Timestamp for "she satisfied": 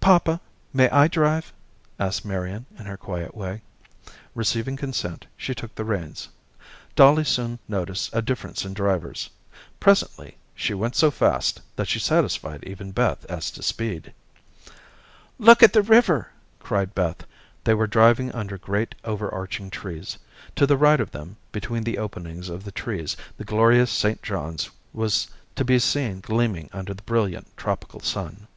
11.86-12.64